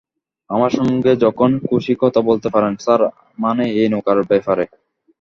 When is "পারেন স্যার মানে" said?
2.49-3.63